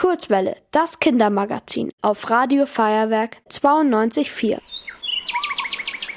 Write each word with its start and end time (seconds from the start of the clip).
Kurzwelle, 0.00 0.56
das 0.70 0.98
Kindermagazin 0.98 1.92
auf 2.00 2.30
Radio 2.30 2.64
Feuerwerk 2.64 3.36
92.4. 3.50 4.58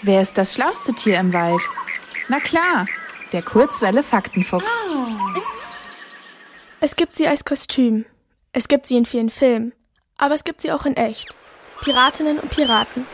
Wer 0.04 0.22
ist 0.22 0.38
das 0.38 0.54
schlauste 0.54 0.94
Tier 0.94 1.20
im 1.20 1.34
Wald? 1.34 1.62
Na 2.30 2.40
klar, 2.40 2.88
der 3.34 3.42
Kurzwelle 3.42 4.02
Faktenfuchs. 4.02 4.72
Es 6.80 6.96
gibt 6.96 7.18
sie 7.18 7.28
als 7.28 7.44
Kostüm. 7.44 8.06
Es 8.54 8.70
gibt 8.70 8.88
sie 8.88 8.96
in 8.96 9.06
vielen 9.06 9.30
Filmen. 9.30 9.74
Aber 10.18 10.34
es 10.34 10.46
gibt 10.46 10.62
sie 10.62 10.72
auch 10.72 10.86
in 10.86 10.96
echt. 10.96 11.36
Piratinnen 11.82 12.40
und 12.40 12.52
Piraten. 12.52 13.06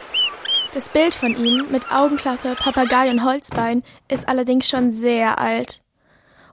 Das 0.76 0.90
Bild 0.90 1.16
von 1.16 1.36
ihnen 1.36 1.72
mit 1.72 1.92
Augenklappe, 1.92 2.54
Papagei 2.54 3.10
und 3.10 3.24
Holzbein 3.24 3.82
ist 4.08 4.30
allerdings 4.30 4.70
schon 4.70 4.92
sehr 4.92 5.40
alt. 5.40 5.82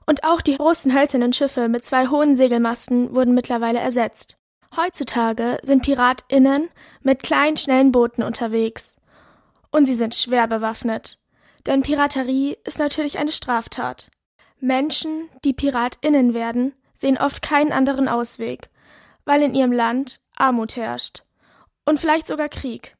Und 0.09 0.23
auch 0.23 0.41
die 0.41 0.55
großen 0.55 0.93
hölzernen 0.93 1.33
Schiffe 1.33 1.67
mit 1.67 1.83
zwei 1.83 2.07
hohen 2.07 2.35
Segelmasten 2.35 3.13
wurden 3.13 3.33
mittlerweile 3.33 3.79
ersetzt. 3.79 4.37
Heutzutage 4.75 5.59
sind 5.63 5.83
PiratInnen 5.83 6.69
mit 7.01 7.23
kleinen, 7.23 7.57
schnellen 7.57 7.91
Booten 7.91 8.23
unterwegs. 8.23 8.95
Und 9.69 9.85
sie 9.85 9.95
sind 9.95 10.15
schwer 10.15 10.47
bewaffnet. 10.47 11.19
Denn 11.65 11.81
Piraterie 11.81 12.57
ist 12.63 12.79
natürlich 12.79 13.19
eine 13.19 13.33
Straftat. 13.33 14.09
Menschen, 14.59 15.29
die 15.43 15.53
PiratInnen 15.53 16.33
werden, 16.33 16.73
sehen 16.93 17.17
oft 17.17 17.41
keinen 17.41 17.73
anderen 17.73 18.07
Ausweg, 18.07 18.69
weil 19.25 19.41
in 19.41 19.53
ihrem 19.53 19.73
Land 19.73 20.21
Armut 20.37 20.77
herrscht. 20.77 21.23
Und 21.85 21.99
vielleicht 21.99 22.27
sogar 22.27 22.47
Krieg. 22.47 22.95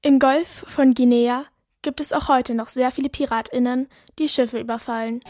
Im 0.00 0.18
Golf 0.18 0.64
von 0.66 0.94
Guinea 0.94 1.44
gibt 1.82 2.00
es 2.00 2.12
auch 2.12 2.28
heute 2.28 2.54
noch 2.54 2.68
sehr 2.68 2.90
viele 2.90 3.10
PiratInnen, 3.10 3.88
die 4.18 4.28
Schiffe 4.28 4.58
überfallen. 4.58 5.20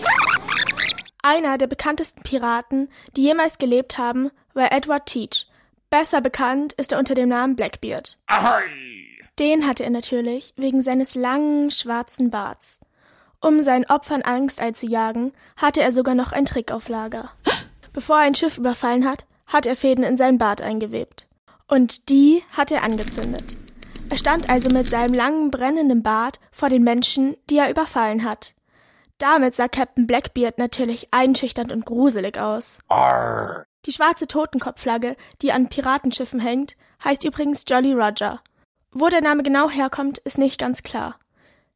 Einer 1.22 1.58
der 1.58 1.66
bekanntesten 1.66 2.22
Piraten, 2.22 2.88
die 3.16 3.22
jemals 3.22 3.58
gelebt 3.58 3.98
haben, 3.98 4.30
war 4.54 4.72
Edward 4.72 5.06
Teach. 5.06 5.46
Besser 5.90 6.20
bekannt 6.20 6.74
ist 6.74 6.92
er 6.92 6.98
unter 6.98 7.14
dem 7.14 7.28
Namen 7.28 7.56
Blackbeard. 7.56 8.18
Ahoi! 8.26 8.62
Den 9.38 9.66
hatte 9.66 9.84
er 9.84 9.90
natürlich 9.90 10.52
wegen 10.56 10.82
seines 10.82 11.14
langen 11.14 11.70
schwarzen 11.70 12.30
Barts. 12.30 12.80
Um 13.40 13.62
seinen 13.62 13.84
Opfern 13.84 14.22
Angst 14.22 14.60
einzujagen, 14.60 15.32
hatte 15.56 15.80
er 15.80 15.92
sogar 15.92 16.14
noch 16.14 16.32
einen 16.32 16.46
Trick 16.46 16.72
auf 16.72 16.88
Lager. 16.88 17.30
Bevor 17.92 18.16
er 18.16 18.22
ein 18.22 18.34
Schiff 18.34 18.58
überfallen 18.58 19.08
hat, 19.08 19.26
hat 19.46 19.66
er 19.66 19.76
Fäden 19.76 20.04
in 20.04 20.16
seinen 20.16 20.38
Bart 20.38 20.60
eingewebt. 20.60 21.26
Und 21.68 22.08
die 22.10 22.42
hat 22.50 22.70
er 22.72 22.82
angezündet. 22.82 23.44
Er 24.10 24.16
stand 24.16 24.48
also 24.48 24.70
mit 24.70 24.86
seinem 24.86 25.14
langen 25.14 25.50
brennenden 25.50 26.02
Bart 26.02 26.40
vor 26.50 26.68
den 26.68 26.82
Menschen, 26.82 27.36
die 27.50 27.58
er 27.58 27.70
überfallen 27.70 28.24
hat. 28.24 28.54
Damit 29.18 29.54
sah 29.54 29.68
Captain 29.68 30.06
Blackbeard 30.06 30.58
natürlich 30.58 31.08
einschüchternd 31.10 31.72
und 31.72 31.84
gruselig 31.84 32.38
aus. 32.38 32.78
Arr. 32.88 33.64
Die 33.86 33.92
schwarze 33.92 34.26
Totenkopfflagge, 34.26 35.16
die 35.42 35.52
an 35.52 35.68
Piratenschiffen 35.68 36.40
hängt, 36.40 36.76
heißt 37.04 37.24
übrigens 37.24 37.64
Jolly 37.66 37.92
Roger. 37.92 38.40
Wo 38.92 39.08
der 39.08 39.20
Name 39.20 39.42
genau 39.42 39.70
herkommt, 39.70 40.18
ist 40.18 40.38
nicht 40.38 40.58
ganz 40.58 40.82
klar. 40.82 41.18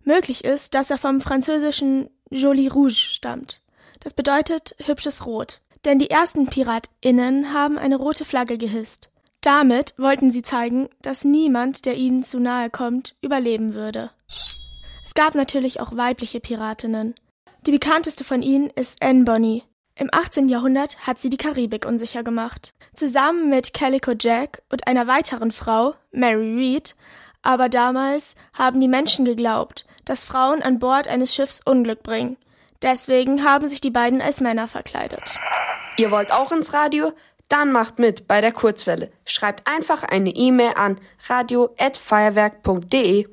Möglich 0.05 0.45
ist, 0.45 0.75
dass 0.75 0.91
er 0.91 0.99
vom 0.99 1.21
französischen 1.21 2.11
Joli 2.31 2.69
Rouge 2.69 2.95
stammt. 2.95 3.61
Das 4.01 4.15
bedeutet 4.15 4.75
hübsches 4.85 5.27
Rot. 5.27 5.61
Denn 5.85 5.99
die 5.99 6.11
ersten 6.11 6.47
PiratInnen 6.47 7.53
haben 7.53 7.79
eine 7.79 7.97
rote 7.97 8.25
Flagge 8.25 8.57
gehisst. 8.57 9.11
Damit 9.41 9.95
wollten 9.99 10.31
sie 10.31 10.43
zeigen, 10.43 10.89
dass 11.03 11.25
niemand, 11.25 11.85
der 11.87 11.97
ihnen 11.97 12.23
zu 12.23 12.39
nahe 12.39 12.71
kommt, 12.71 13.17
überleben 13.21 13.75
würde. 13.75 14.11
Es 14.29 15.15
gab 15.15 15.35
natürlich 15.35 15.81
auch 15.81 15.97
weibliche 15.97 16.41
Piratinnen. 16.41 17.15
Die 17.65 17.71
bekannteste 17.71 18.25
von 18.25 18.43
ihnen 18.43 18.71
ist 18.71 19.01
Anne 19.03 19.23
Bonny. 19.23 19.63
Im 19.95 20.09
18. 20.11 20.49
Jahrhundert 20.49 21.07
hat 21.07 21.21
sie 21.21 21.31
die 21.31 21.37
Karibik 21.37 21.87
unsicher 21.87 22.25
gemacht. 22.25 22.75
Zusammen 22.93 23.51
mit 23.51 23.73
Calico 23.73 24.15
Jack 24.19 24.63
und 24.73 24.89
einer 24.89 25.07
weiteren 25.07 25.53
Frau, 25.53 25.95
Mary 26.11 26.57
Read, 26.57 26.97
aber 27.41 27.69
damals 27.69 28.35
haben 28.53 28.81
die 28.81 28.89
Menschen 28.89 29.25
geglaubt, 29.25 29.87
dass 30.05 30.25
Frauen 30.25 30.61
an 30.61 30.81
Bord 30.81 31.07
eines 31.07 31.33
Schiffs 31.33 31.61
Unglück 31.65 32.03
bringen. 32.03 32.37
Deswegen 32.83 33.45
haben 33.45 33.69
sich 33.69 33.81
die 33.81 33.91
beiden 33.91 34.21
als 34.21 34.41
Männer 34.41 34.67
verkleidet. 34.67 35.39
Ihr 35.99 36.11
wollt 36.11 36.33
auch 36.33 36.51
ins 36.51 36.73
Radio? 36.73 37.13
Dann 37.49 37.71
macht 37.71 38.01
mit 38.01 38.27
bei 38.27 38.41
der 38.41 38.51
Kurzwelle. 38.51 39.13
Schreibt 39.25 39.71
einfach 39.71 40.03
eine 40.03 40.31
E-Mail 40.31 40.73
an 40.75 40.99
radio@feuerwerk.de. 41.29 43.29